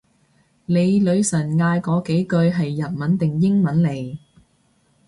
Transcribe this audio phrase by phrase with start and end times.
[0.65, 4.17] 你女神嗌嗰幾句係日文定英文嚟？